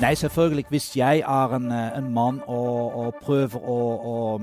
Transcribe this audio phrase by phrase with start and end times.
[0.00, 0.64] Nei, selvfølgelig.
[0.68, 3.78] Hvis jeg er en, eh, en mann og, og prøver å,
[4.12, 4.40] å,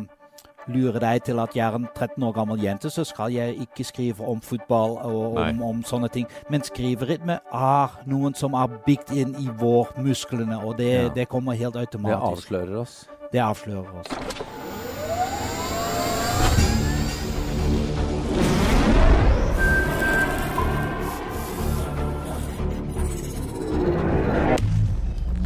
[0.67, 3.85] lure deg til at jeg er en 13 år gammel jente, så skal jeg ikke
[3.87, 6.27] skrive om fotball og om, om sånne ting.
[6.51, 11.07] Men skriverytme er noen som er bygd inn i vår musklene, og det, Ja.
[11.15, 12.51] det kommer helt automatisk.
[12.51, 13.07] Det avslører oss.
[13.31, 14.46] Det avslører oss.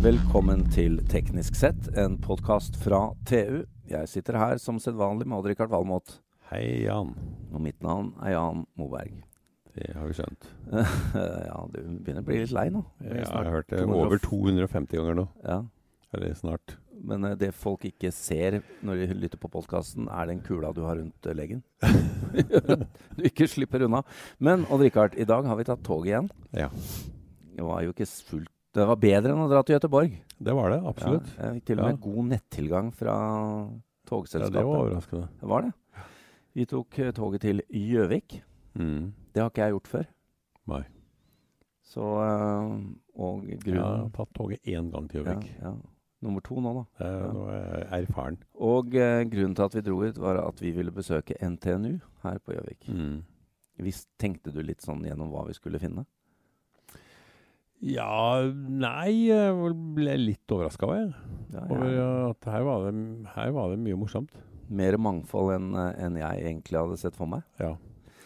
[0.01, 3.59] Velkommen til Teknisk sett, en podkast fra TU.
[3.85, 6.15] Jeg sitter her som sedvanlig med Odd-Rikard Valmot.
[6.49, 7.11] Hei, Jan.
[7.53, 9.19] Og mitt navn er Jan Moberg.
[9.75, 10.47] Det har vi skjønt.
[11.51, 12.81] ja, du begynner å bli litt lei nå.
[12.97, 15.25] Det er Jeg har hørt det 200 over 250 ganger nå.
[15.45, 15.57] Ja,
[16.17, 16.73] Eller snart.
[16.97, 20.81] Men eh, det folk ikke ser når de lytter på podkasten, er den kula du
[20.87, 21.61] har rundt eh, leggen.
[23.19, 24.01] du ikke slipper unna.
[24.41, 26.31] Men Odd-Rikard, i dag har vi tatt toget igjen.
[26.57, 26.71] Ja.
[27.53, 30.13] Det var jo ikke fullt Det var bedre enn å dra til Gøteborg.
[30.39, 31.27] Det var det, absolutt.
[31.37, 32.01] Ja, jeg fikk til og med Ja.
[32.05, 33.67] god nettilgang fra Ja,
[34.07, 34.53] togselskapet.
[34.53, 35.27] det var overraskende.
[35.41, 35.73] Det var det.
[36.55, 38.41] Vi tok eh, toget til Gjøvik.
[38.79, 39.13] Mm.
[39.33, 40.05] Det har ikke jeg gjort før.
[40.67, 40.83] Nei.
[41.83, 42.77] Så eh,
[43.21, 45.49] Og Jeg har tatt toget én gang til ja, Gjøvik.
[45.61, 45.73] ja.
[46.21, 46.83] Nummer to nå, da.
[47.03, 47.31] Ja.
[47.33, 48.37] Nå er jeg erfaren.
[48.61, 52.37] Og eh, grunnen til at vi dro hit, var at vi ville besøke NTNU her
[52.39, 52.87] på Gjøvik.
[52.87, 53.23] Mm.
[53.81, 56.05] Hvis Tenkte du litt sånn gjennom hva vi skulle finne?
[57.81, 59.55] Ja, nei Jeg
[59.95, 61.13] ble litt overraska, var jeg.
[61.51, 61.95] Ja, Over
[62.29, 64.35] at her var, det, her var det mye morsomt.
[64.71, 67.43] Mer mangfold enn en jeg egentlig hadde sett for meg.
[67.59, 67.73] Ja.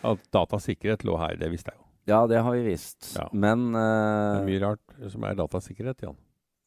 [0.06, 1.86] At datasikkerhet lå her, det visste jeg jo.
[2.06, 3.16] Ja, det har vi visst.
[3.16, 3.26] Ja.
[3.34, 6.20] Men Det eh, er mye rart som er datasikkerhet, Jan.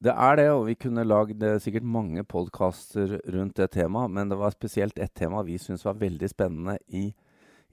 [0.03, 4.11] Det er det, og vi kunne lagd sikkert mange podkaster rundt det temaet.
[4.15, 7.09] Men det var spesielt ett tema vi syntes var veldig spennende i,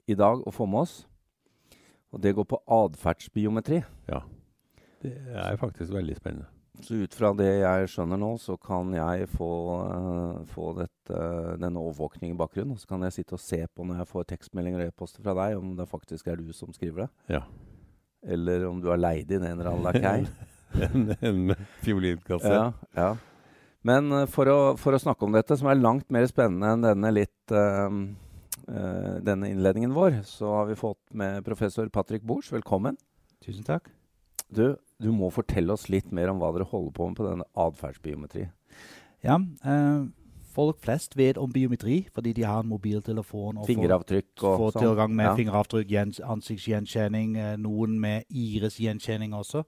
[0.06, 0.96] i dag å få med oss.
[2.14, 3.82] Og det går på atferdsbiometri.
[5.06, 6.50] Det er faktisk veldig spennende.
[6.84, 11.20] Så ut fra det jeg skjønner nå, så kan jeg få, uh, få dette,
[11.62, 12.74] denne overvåkningen i bakgrunnen.
[12.76, 15.36] Og så kan jeg sitte og se på når jeg får tekstmeldinger og e-poster fra
[15.38, 17.38] deg, om det faktisk er du som skriver det.
[17.38, 17.42] Ja.
[18.26, 20.26] Eller om du har leid inn en eller annen lakei.
[20.90, 21.56] en, en
[21.86, 22.52] fiolinkasse.
[22.52, 22.68] Ja,
[22.98, 23.10] ja.
[23.86, 26.84] Men eh, for å, for å snakke om dette, som er langt mer spennende enn
[26.84, 27.88] denne, litt, uh,
[28.66, 32.50] eh, denne innledningen vår, så har vi fått med professor Patrick Bors.
[32.52, 32.98] Velkommen.
[33.46, 33.88] Tusen takk.
[34.46, 37.44] Du, du må fortelle oss litt mer om hva dere holder på med på denne
[37.56, 38.46] atferdsbiometri.
[39.24, 40.06] Ja, eh,
[40.56, 43.58] folk flest vet om biometri fordi de har en mobiltelefon.
[43.58, 44.82] og Fingeravtrykk og Får sånn.
[44.82, 45.34] tilgang med Ja.
[45.36, 49.64] fingeravtrykk, ansiktsgjenkjenning, eh, noen med irisgjenkjenning også.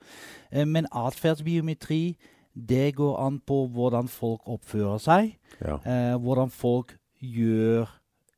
[0.52, 2.16] Eh, Men atferdsbiometri,
[2.56, 5.36] det går an på hvordan folk oppfører seg.
[5.60, 5.76] Ja.
[5.84, 7.88] eh, hvordan folk gjør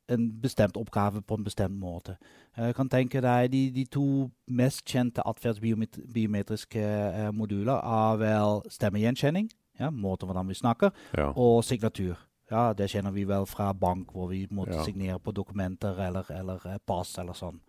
[0.09, 2.17] en bestemt oppgave på en bestemt måte.
[2.57, 9.49] Jeg kan tenke deg De, de to mest kjente atferdsbiometriske eh, moduler er vel stemmegjenkjenning,
[9.79, 11.31] ja, måten hvordan vi snakker, ja.
[11.35, 12.19] og signatur.
[12.51, 14.83] Ja, Det kjenner vi vel fra bank, hvor vi måtte Ja.
[14.83, 17.61] signere på dokumenter eller, eller eh, pass eller sånn.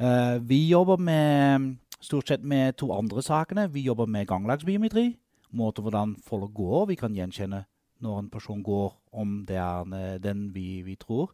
[0.00, 3.68] Uh, vi jobber med, stort sett med to andre sakene.
[3.72, 5.16] Vi jobber med ganglagsbiometri,
[5.52, 6.86] måten hvordan folk går.
[6.86, 7.64] Vi kan gjenkjenne
[8.02, 11.32] når en person går, om det er eh, den vi, vi tror.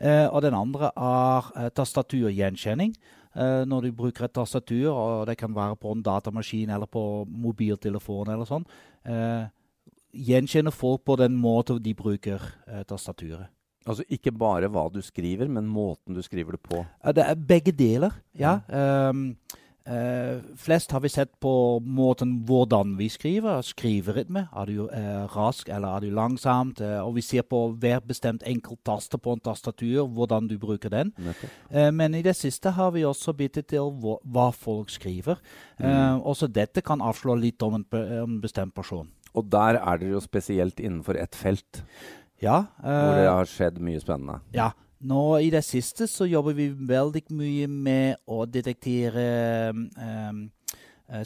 [0.00, 2.94] Eh, og den andre er eh, tastaturgjenkjenning.
[3.36, 7.24] Eh, når du bruker et tastatur, og det kan være på en datamaskin eller på
[7.30, 8.66] mobiltelefon eller sånn,
[9.06, 9.46] eh,
[10.10, 13.46] gjenkjenner folk på den måten de bruker eh, tastaturet.
[13.88, 16.82] Altså ikke bare hva du skriver, men måten du skriver det på.
[17.16, 18.58] Det er begge deler, ja.
[18.68, 19.38] Ehm,
[19.90, 21.52] eh, flest har vi sett på
[21.84, 23.62] måten hvordan vi skriver.
[23.66, 24.46] Skriverytme.
[24.56, 26.80] Er du uh, rask eller er du langsomt?
[26.80, 30.92] Uh, og vi ser på hver bestemt enkelt taste på en tastatur, hvordan du bruker
[30.92, 31.12] den.
[31.70, 35.40] Eh, men i det siste har vi også byttet til hva, hva folk skriver.
[35.80, 39.08] Eh, også dette kan avslå litt om en, en bestemt person.
[39.34, 41.84] Og der er dere jo spesielt innenfor ett felt,
[42.40, 44.38] Ja, hvor det eh, har skjedd mye spennende.
[44.56, 49.24] Ja, nå i det siste så jobber vi veldig mye med å detektere
[49.72, 50.42] um,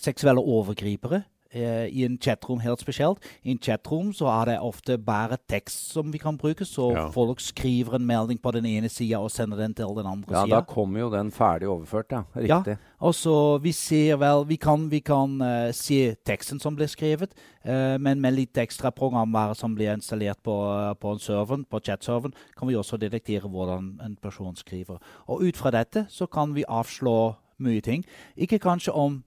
[0.01, 1.25] seksuelle overgripere
[1.55, 3.19] i en chatrom helt spesielt.
[3.45, 7.09] I en chatrom så er det ofte bare tekst som vi kan bruke, så Ja.
[7.11, 10.45] folk skriver en melding på den ene sida og sender den til den andre Ja,
[10.45, 10.51] siden.
[10.51, 12.23] da kommer jo den ferdig overført, ja.
[12.37, 12.67] Riktig.
[12.67, 12.77] Ja.
[13.01, 17.33] Og så vi ser vel Vi kan, vi kan uh, se teksten som blir skrevet,
[17.65, 21.81] uh, men med litt ekstra programvare som blir installert på, uh, på en server, på
[21.81, 24.99] chatserveren, kan vi også detektere hvordan en person skriver.
[25.29, 28.05] Og ut fra dette så kan vi avslå mye ting.
[28.37, 29.23] Ikke kanskje om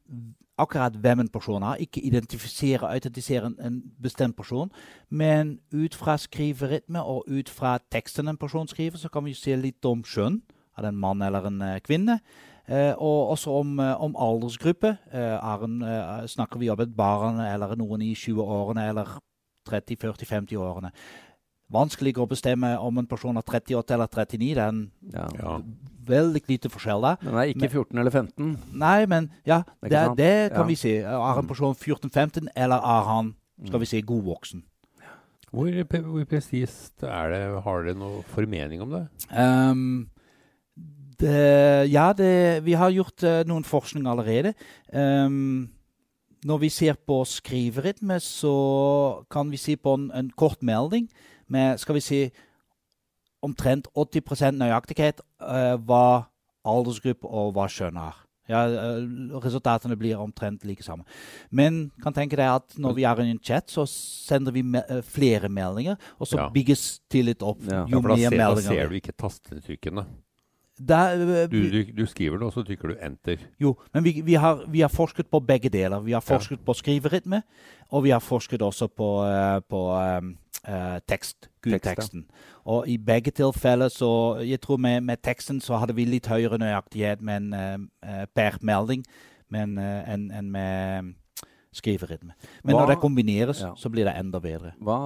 [0.58, 4.72] akkurat hvem en person er, ikke identifisere autentisere en, bestemt person,
[5.10, 9.56] men ut fra skriverytme og ut fra teksten en person skriver, så kan vi se
[9.56, 10.42] litt om skjønn.
[10.78, 12.20] Er det en mann eller en eh, kvinne?
[12.68, 14.98] Eh, og også om, eh, om aldersgruppe.
[15.14, 19.20] Eh, en, eh, snakker vi om et barn eller noen i 20-årene eller
[19.70, 20.92] 30-40-50-årene.
[21.74, 24.38] Vanskeligere å bestemme om en person er 38 eller 39.
[24.40, 25.28] Det er en Ja.
[25.40, 25.58] Ja.
[26.08, 27.18] veldig lite forskjell der.
[27.22, 28.58] Men det er ikke 14 eller 15.
[28.74, 30.68] Nei, men ja, det, det, det kan Ja.
[30.68, 30.94] vi si.
[31.04, 33.36] Er en person 14-15, eller er han
[33.66, 34.64] skal vi si, god voksen?
[35.52, 35.72] Hvor,
[36.04, 37.64] hvor presist er det?
[37.64, 39.08] Har dere noe formening om det?
[39.32, 40.10] Um,
[41.20, 44.54] det, ja, det, vi har gjort uh, noen forskning allerede.
[44.94, 45.70] Um,
[46.46, 51.10] når vi ser på skriverytme, så kan vi si på en, en kort melding
[51.50, 52.22] med skal vi si,
[53.46, 56.28] omtrent 80 nøyaktighet eh, hva
[56.68, 58.24] aldersgruppe og hva kjønn er.
[58.48, 59.02] Ja, eh,
[59.44, 61.04] resultatene blir omtrent like samme.
[61.52, 64.84] Men kan tenke deg at når vi er i en chat, så sender vi me
[64.88, 66.50] eh, flere meldinger, og så Ja.
[66.50, 67.86] bygges tillit opp Ja.
[67.86, 70.06] jo mer ser, da ser du ikke tastetrykene.
[70.78, 73.38] Der, eh, Du, du, du skriver og så trykker du enter.
[73.60, 76.00] Jo, men vi, vi, har, vi har forsket på begge deler.
[76.00, 76.36] Vi har Ja.
[76.36, 77.42] forsket på skriverytme,
[77.92, 80.22] og vi har forsket også på, eh, på uh,
[80.68, 81.50] eh, tekst.
[81.62, 82.26] Gudteksten.
[82.66, 86.58] Og i begge tilfeller så Jeg tror med, med teksten så hadde vi litt høyere
[86.58, 89.04] nøyaktighet med en uh, per melding
[89.50, 91.14] men, uh, enn en med
[91.74, 92.34] skriverytme.
[92.64, 93.74] Men Hva- når det kombineres, Ja.
[93.76, 94.74] så blir det enda bedre.
[94.82, 94.98] Hva,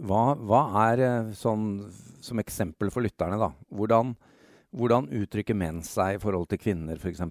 [0.00, 1.90] hva, hva er eh, sånn
[2.20, 3.50] som eksempel for lytterne, da?
[3.74, 4.16] Hvordan,
[4.72, 7.22] hvordan uttrykker menn seg i forhold til kvinner, f.eks.?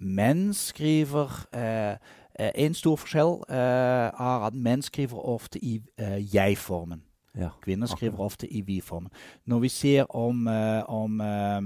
[0.00, 1.96] Menn skriver eh,
[2.38, 7.02] eh, En stor forskjell eh, er at menn skriver ofte i eh, jeg-formen.
[7.38, 7.48] Ja.
[7.62, 8.26] Kvinner skriver akkurat.
[8.26, 9.10] ofte i vi-formen.
[9.46, 11.62] Når vi ser om, eh, om eh,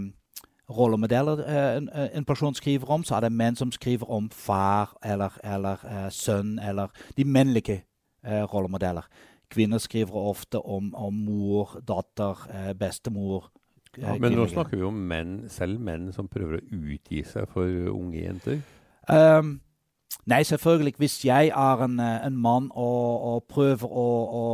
[0.71, 1.45] rollemodeller
[1.77, 6.09] en, en person skriver om, så er det menn som skriver om far eller, eller
[6.11, 7.83] sønn, eller de mennlige
[8.25, 9.09] eh, rollemodeller.
[9.51, 12.37] Kvinner skriver ofte om, om mor, datter,
[12.75, 13.51] bestemor.
[14.01, 17.67] Ja, men nå snakker vi om menn, selv menn som prøver å utgi seg for
[17.93, 18.61] unge jenter.
[19.11, 19.57] Um,
[20.31, 20.95] nei, selvfølgelig.
[21.01, 24.09] Hvis jeg er en, eh, en mann og, og prøver å,
[24.41, 24.45] å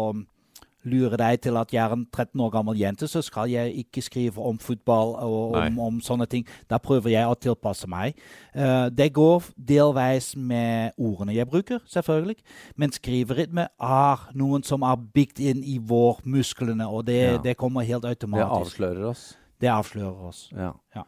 [0.85, 4.03] lure deg til at jeg er en 13 år gammel jente, så skal jeg ikke
[4.05, 6.47] skrive om fotball og om, om sånne ting.
[6.71, 8.19] Da prøver jeg å tilpasse meg.
[8.57, 12.37] Uh, det går delvis med ordene jeg bruker, selvfølgelig.
[12.77, 17.39] Men skriverytme er noen som er bygd inn i vår musklene, og det, Ja.
[17.39, 18.77] det kommer helt Det automatisk.
[18.79, 19.37] avslører oss.
[19.61, 20.49] Det avslører oss.
[20.53, 20.73] Ja.
[20.95, 21.03] Ja.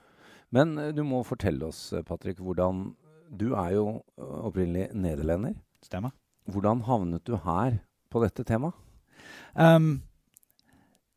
[0.52, 2.94] Men eh, du må fortelle oss, eh, Patrick, hvordan
[3.37, 5.55] Du er jo opprinnelig nederlender.
[5.82, 6.12] Stemmer.
[6.49, 8.72] Hvordan havnet du her på dette temaet?
[9.54, 10.02] Um,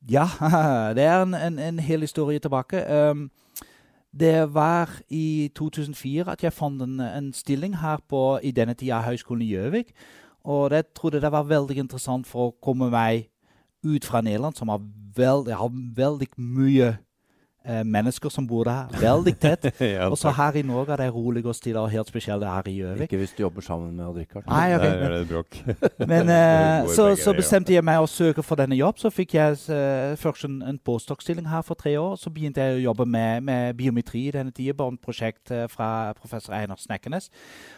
[0.10, 0.26] ja,
[0.98, 2.84] det er en, en, en hel historie tilbake.
[3.12, 3.30] Um,
[4.20, 9.02] det var i 2004 at jeg fant en, en stilling her på i denne tida
[9.06, 9.94] Høgskolen i Gjøvik.
[10.44, 13.28] Og det trodde det var veldig interessant for å komme meg
[13.84, 14.82] ut fra Nederland, som har,
[15.16, 16.98] veld, har veldig mye
[17.66, 18.88] eh, mennesker som bor der.
[19.02, 19.66] Veldig tett.
[19.82, 22.68] ja, Og så her i Norge er det rolig og stille, og helt spesielt her
[22.68, 23.02] i Gjøvik.
[23.10, 24.48] Ikke hvis du jobber sammen med Odd Rikard.
[24.48, 24.82] Nei, ok.
[24.82, 25.60] Der er det bråk.
[26.08, 28.98] Men eh, så, så bestemte jeg meg å søke for denne jobb.
[29.02, 32.16] Så fikk jeg eh, først en, en postdoc-stilling her for tre år.
[32.22, 35.68] Så begynte jeg å jobbe med, med biometri i denne tida bare et prosjekt eh,
[35.72, 37.30] fra professor Einar Snekkenes.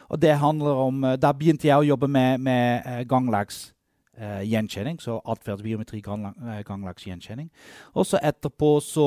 [0.10, 3.70] Og det handler om eh, Da begynte jeg å jobbe med, med eh, ganglags
[4.22, 4.98] Uh, gjenkjenning.
[5.02, 7.48] Så atferdsbiometri, gangla- eh, ganglags gjenkjenning.
[7.96, 9.06] Og så etterpå så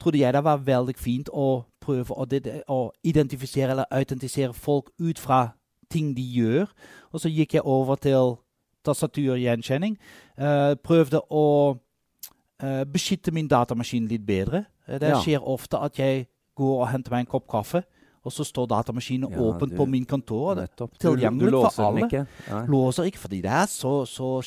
[0.00, 4.90] trodde jeg det var veldig fint å prøve å, det- å identifisere eller autentisere folk
[5.00, 5.52] ut fra
[5.90, 6.66] ting de gjør.
[7.12, 8.36] Og så gikk jeg over til
[8.84, 9.96] tastaturgjenkjenning.
[10.38, 11.44] Uh, prøvde å
[11.76, 14.64] uh, beskytte min datamaskin litt bedre.
[14.88, 15.20] Eh, det Ja.
[15.20, 16.26] skjer ofte at jeg
[16.56, 17.82] går og henter meg en kopp kaffe,
[18.24, 20.54] og så står datamaskinen Ja, åpen du- på min kontor.
[20.56, 20.98] Nettopp.
[20.98, 22.06] Tilgjengelig for alle.
[22.06, 22.26] ikke?
[22.50, 22.66] Nei.
[22.66, 24.40] Låser ikke fordi det er så, så?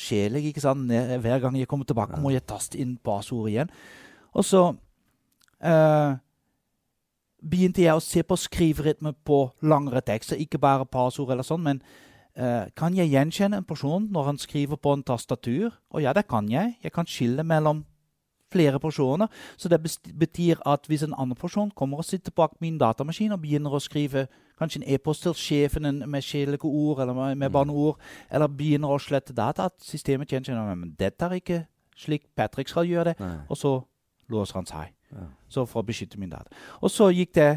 [0.76, 3.70] Ne- Hver gang jeg kommer tilbake, må jeg taste inn passordet igjen.
[4.34, 4.76] Og så
[5.62, 6.16] eh,
[7.42, 10.36] begynte jeg å se på skriverytme på langere tekster.
[10.36, 11.82] Ikke bare passord eller sånn, men
[12.34, 15.70] eh, kan jeg gjenkjenne en person når han skriver på en tastatur?
[15.90, 16.76] Og ja, det kan jeg.
[16.82, 17.84] Jeg kan skille mellom
[18.52, 19.28] flere personer.
[19.56, 19.80] Så det
[20.18, 23.80] betyr at hvis en annen person kommer og sitter bak min datamaskin og begynner å
[23.82, 24.26] skrive
[24.58, 27.52] kanskje en e-post til sjefen med kjedelige ord eller med, med Mm.
[27.52, 27.98] banneord,
[28.30, 32.84] eller begynner å slette data, at systemet gjenkjenner men dette er ikke slik Patrick skal
[32.86, 33.38] gjøre det, Nei.
[33.48, 33.84] og så
[34.28, 34.92] låser han seg.
[35.14, 35.30] Ja.
[35.48, 36.52] Så for å beskytte min data.
[36.82, 37.50] Og så gikk det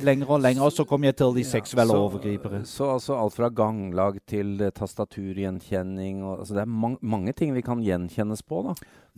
[0.00, 2.62] lenger og lenger, og så kom jeg til de seksuelle så, overgripere.
[2.68, 7.52] Så altså alt fra ganglag til eh, tastaturgjenkjenning og, altså Det er mang mange ting
[7.54, 8.74] vi kan gjenkjennes på, da.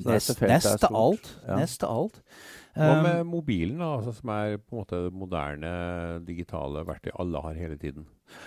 [0.08, 1.30] Nest, neste alt.
[1.46, 1.60] Ja.
[1.60, 2.20] Neste alt.
[2.72, 5.72] Hva Um, med mobilen, da, altså, som er på en måte moderne
[6.24, 8.06] digitale verktøy alle har hele tiden?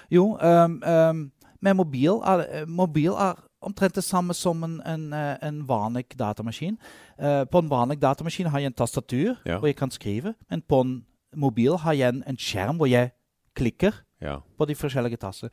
[0.10, 1.20] Jo, um, um,
[1.62, 6.06] med mobil er, eh, mobil er omtrent det samme som en, en, eh, en vanlig
[6.20, 6.78] datamaskin.
[7.20, 9.58] Uh, på en vanlig datamaskin har jeg en tastatur Ja.
[9.60, 11.06] hvor jeg kan skrive, men på en
[11.36, 13.12] mobil har jeg en, en skjerm hvor jeg
[13.56, 14.40] klikker Ja.
[14.58, 15.50] på de forskjellige tasser.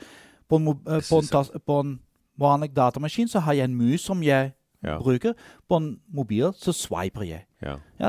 [0.49, 2.00] På en, eh, på, tas, på en
[2.38, 4.52] vanlig datamaskin så har jeg en mus som jeg
[4.83, 4.99] Ja.
[4.99, 5.35] bruker.
[5.69, 7.45] På en mobil så swiper jeg.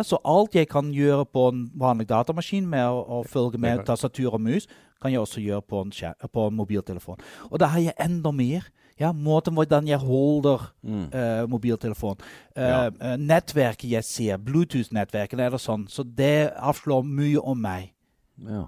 [0.03, 4.33] så alt jeg kan gjøre på en vanlig datamaskin med å, å følge med tastatur
[4.33, 4.67] og mus,
[5.01, 5.91] kan jeg også gjøre på en,
[6.33, 7.19] på en mobiltelefon.
[7.51, 8.63] Og da har jeg enda mer.
[8.99, 11.07] Ja, måten hvordan jeg holder Mm.
[11.13, 12.17] uh, mobiltelefon.
[12.55, 12.87] Uh, Ja.
[12.87, 15.87] eh, nettverket jeg ser, Bluetooth-nettverket eller sånn.
[15.89, 17.91] Så det avslår mye om meg.
[18.37, 18.67] Ja.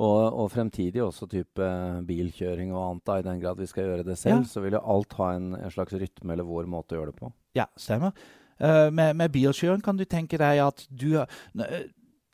[0.00, 1.66] Og, og fremtidig også type
[2.08, 4.48] bilkjøring og annet, da, i den grad vi skal gjøre det selv, Ja.
[4.48, 7.20] så vil jo alt ha en, en slags rytme eller vår måte å gjøre det
[7.20, 7.32] på.
[7.54, 8.12] Ja, stemmer.
[8.60, 11.28] Uh, med, med bilkjøring kan du tenke deg at du har-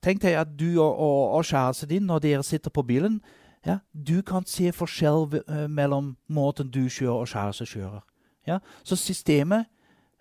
[0.03, 3.21] Tenk deg at du og, og, og kjæresten din, når dere sitter på bilen,
[3.67, 8.05] ja, du kan se forskjell eh, mellom måten du kjører og kjæresten kjører.
[8.47, 8.59] Ja?
[8.85, 9.67] Så systemet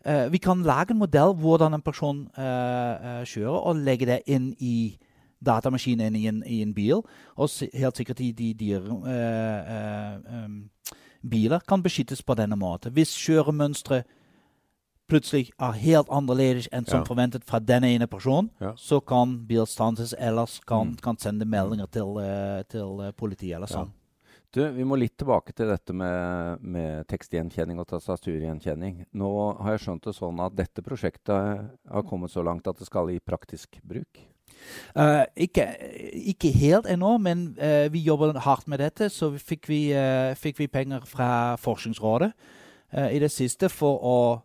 [0.06, 4.22] eh, Vi kan lage en modell hvordan en person eh, eh, kjører, og legge det
[4.28, 4.98] inn i
[5.46, 7.04] datamaskinen i en, i en bil.
[7.36, 10.96] Og se, helt sikkert i de dyre eh, eh,
[11.30, 12.94] biler kan beskyttes på denne måten.
[12.94, 14.06] Hvis kjøremønsteret
[15.08, 17.06] plutselig er helt annerledes enn som Ja.
[17.06, 18.74] forventet fra denne ene personen, Ja.
[18.74, 21.02] så kan bil stanses, ellers kan, Mm.
[21.02, 23.84] kan sende meldinger til, eh, til eh, politiet eller Ja.
[23.84, 23.92] sånn.
[24.52, 29.06] Du, vi må litt tilbake til dette med, med tekstgjenkjenning og tastaturgjenkjenning.
[29.14, 32.88] Nå har jeg skjønt det sånn at dette prosjektet har kommet så langt at det
[32.88, 34.18] skal i praktisk bruk.
[34.96, 35.66] Uh, ikke,
[36.14, 39.10] ikke helt ennå, men uh, vi jobber hardt med dette.
[39.12, 42.32] Så fikk, vi, uh, fikk vi penger fra Forskningsrådet
[43.12, 44.42] i det siste for å,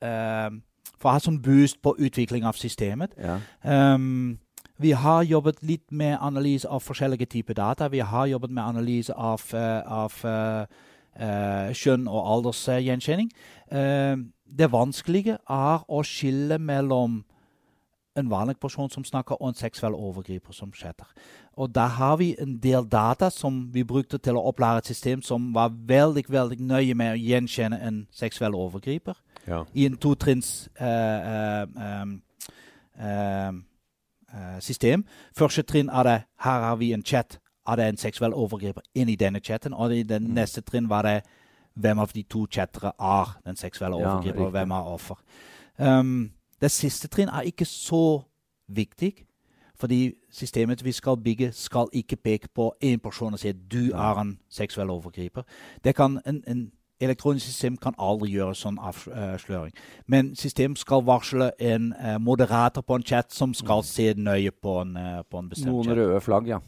[0.00, 3.12] for å ha sånn boost på utvikling av systemet.
[3.20, 3.40] Ja.
[3.64, 4.38] Um,
[4.80, 7.88] vi har jobbet litt med analyse av forskjellige typer data.
[7.92, 10.66] Vi har jobbet med analyse av, eh, av eh,
[11.20, 13.30] eh, kjønn- og aldersgjenkjenning.
[13.70, 17.24] Ehm, det vanskelige er å skille mellom
[18.16, 21.06] en vanlig person som snakker, og en seksuell overgriper som chatter.
[21.60, 25.22] Og da har vi en del data som vi brukte til å opplære et system
[25.22, 29.64] som var veldig veldig nøye med å gjenkjenne en seksuell overgriper Ja.
[29.74, 32.06] i en totrinns uh, uh,
[33.00, 35.04] eh, system.
[35.36, 37.38] Første trinn er det her har vi en chat.
[37.68, 39.74] Er det en seksuell overgriper inni denne chatten?
[39.74, 40.34] Og i den Mm.
[40.34, 41.22] neste trinn var det
[41.76, 45.14] hvem av de to chattere er den seksuelle Ja, overgriper, og hvem er offer.
[45.78, 48.24] Um, det siste trinn er ikke så
[48.68, 49.26] viktig.
[49.80, 53.92] Fordi systemet vi skal bygge, skal ikke peke på én person og si at du
[53.94, 55.42] er en seksuell overgriper.
[55.84, 59.72] Det kan en, en elektronisk system kan aldri gjøre sånn avsløring.
[60.06, 64.80] Men systemet skal varsle en eh, moderator på en chat som skal se nøye på
[64.82, 65.96] en, eh, på en bestemt Noen chat.
[65.96, 66.60] røde flagg, ja.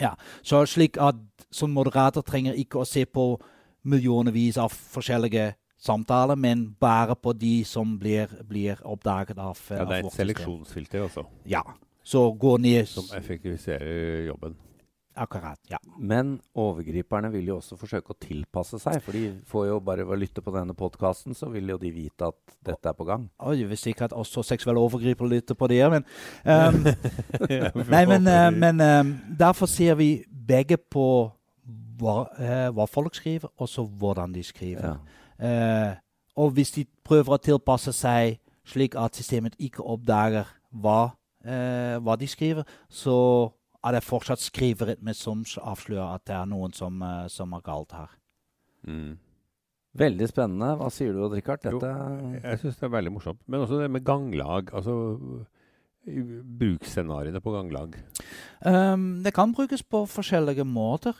[0.00, 0.14] Ja,
[0.46, 1.16] så slik at
[1.52, 3.36] Som moderator trenger ikke å se på
[3.84, 9.84] millionervis av forskjellige samtaler, men bare på de som blir, blir oppdaget av, eh, ja,
[9.84, 11.60] det er et seleksjonsfilter også, Ja,
[12.02, 14.56] så går ned som effektiviserer jobben.
[15.14, 15.76] Akkurat, ja.
[15.98, 18.96] Men overgriperne vil jo også forsøke å tilpasse seg.
[19.04, 21.90] For de får jo bare ved å lytte på denne podkasten, så vil jo de
[21.92, 23.26] vite at dette er på gang.
[23.44, 26.06] Oi, jeg visste ikke at også seksuelle overgripere lytter på det, men
[26.54, 26.80] um,
[27.92, 31.06] Nei, men, uh, men um, derfor ser vi begge på
[32.00, 34.96] hva, uh, hva folk skriver, og så hvordan de skriver.
[34.96, 35.92] Ja.
[35.92, 36.00] Uh,
[36.40, 41.12] og hvis de prøver å tilpasse seg slik at systemet ikke oppdager hva,
[41.44, 43.16] eh, hva de skriver, så
[43.82, 47.92] er det fortsatt skriverytme som avslører at det er noen som, eh, som er galt
[47.92, 48.10] her.
[48.86, 49.16] Mm.
[49.98, 50.70] Veldig spennende.
[50.80, 51.66] Hva sier du, Odd-Rikard?
[51.68, 51.80] Jo,
[52.42, 53.40] Jeg syns det er veldig morsomt.
[53.46, 54.70] Men også det med ganglag.
[54.72, 54.94] Altså
[56.06, 56.22] i-
[56.58, 57.94] bruksscenarioene på ganglag.
[58.64, 61.12] Um, det kan brukes på forskjellige måter.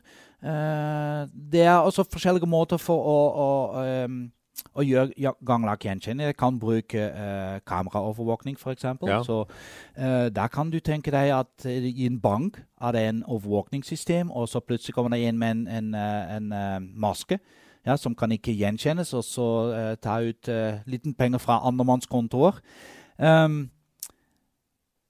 [0.42, 3.50] Uh, det er også forskjellige måter for å, å,
[3.84, 4.32] ehm,
[4.72, 6.26] å gjøre ganglag gjenkjenning.
[6.30, 8.84] Jeg kan bruke uh, kameraovervåkning, f.eks.
[8.84, 9.22] Ja.
[9.24, 9.42] Så
[9.96, 14.30] eh, der kan du tenke deg at eh, i en bank er det en overvåkningssystem,
[14.30, 17.38] og så plutselig kommer det inn med en, en, eh, en eh, maske.
[17.86, 22.60] Ja, som kan ikke gjenkjennes, og så eh, ta ut uh, liten penger fra andremannskontoer.
[23.18, 23.64] Um,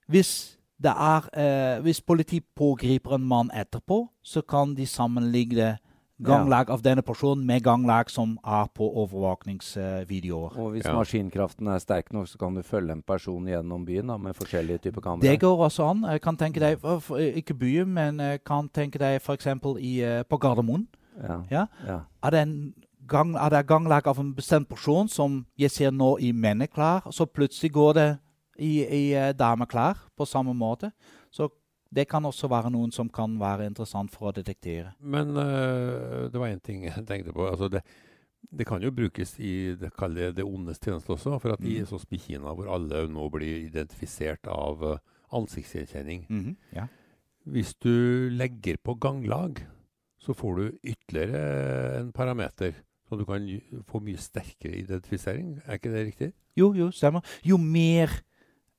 [0.08, 5.76] hvis det er eh, Hvis politiet pågriper en mann etterpå, så kan de sammenligne
[6.24, 10.58] ganglag av denne personen med ganglag som er på overvåkningsvideoer.
[10.58, 10.94] Og hvis Ja.
[10.94, 14.78] maskinkraften er sterk nok, så kan du følge en person gjennom byen da, med forskjellige
[14.78, 15.30] typer kameraer.
[15.30, 16.02] Det går også an.
[16.10, 16.78] Jeg kan tenke deg,
[17.36, 19.46] Ikke byen, men jeg kan tenke deg f.eks.
[20.28, 20.86] på Gardermoen.
[21.22, 21.42] Ja.
[21.50, 21.66] Ja.
[21.86, 21.98] ja.
[22.22, 22.74] Er det, en
[23.08, 27.26] gang, er det ganglag av en bestemt person som jeg ser nå i menneklær, så
[27.26, 28.18] plutselig går det
[28.58, 30.92] i, i eh, dameklær på samme måte?
[31.30, 31.48] Så
[31.92, 34.94] det kan også være noen som kan være interessant for å detektere.
[35.00, 37.44] Men uh, det var én ting jeg tenkte på.
[37.50, 37.82] Altså det,
[38.49, 39.92] det kan jo brukes i det,
[40.37, 41.38] det, ondes tjeneste også.
[41.42, 41.87] For at i Mhm.
[41.90, 44.99] sånn som i Kina, hvor alle nå blir identifisert av
[45.32, 46.56] ansiktsgjenkjenning mm -hmm.
[46.76, 46.87] Ja.
[47.44, 49.66] hvis du legger på ganglag,
[50.18, 52.72] så får du ytterligere en parameter.
[53.08, 55.61] Så du kan få mye sterkere identifisering.
[55.66, 56.32] Er ikke det riktig?
[56.56, 57.20] Jo, jo, stemmer.
[57.44, 58.08] Jo mer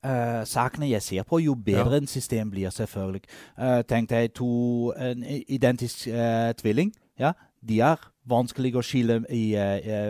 [0.04, 1.96] eh, sakene jeg ser på, jo bedre Ja.
[1.96, 3.22] en system blir, selvfølgelig.
[3.58, 6.92] Uh, tenk deg to en identisk uh, tvilling.
[7.18, 7.32] Ja,
[7.66, 7.96] de er
[8.28, 9.52] vanskelig å skille i,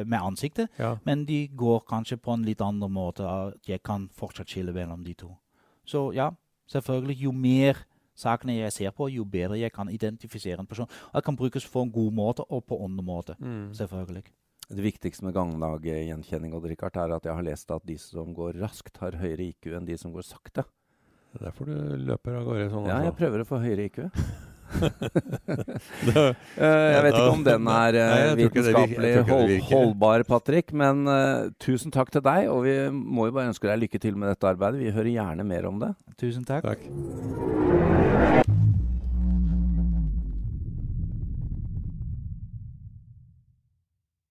[0.07, 0.97] med ansiktet, Ja.
[1.05, 3.23] men de går kanskje på en litt annen måte.
[3.67, 5.37] Jeg kan fortsatt skille mellom de to.
[5.87, 6.31] Så ja,
[6.69, 7.17] selvfølgelig.
[7.19, 7.85] Jo mer
[8.17, 10.87] sakene jeg ser på, jo bedre jeg kan identifisere en person.
[11.13, 13.35] Og det kan brukes på en god måte og på en andre måte.
[13.75, 14.25] Selvfølgelig.
[14.71, 18.97] Det viktigste med ganglaggjenkjenning Rikard, er at jeg har lest at de som går raskt,
[19.03, 20.65] har høyere IQ enn de som går sakte.
[21.35, 21.77] Det er derfor du
[22.09, 22.89] løper av gårde sånn.
[22.89, 23.21] Ja, jeg altså.
[23.21, 24.03] prøver å få høyere IQ.
[26.55, 30.71] Eh, jeg vet ikke om den er eh, jeg vitenskapelig jeg hold, holdbar, Patrick.
[30.77, 34.19] Men uh, tusen takk til deg, og vi må jo bare ønske deg lykke til
[34.19, 34.81] med dette arbeidet.
[34.85, 35.93] Vi hører gjerne mer om det.
[36.21, 36.71] Tusen takk.
[36.71, 37.94] Takk.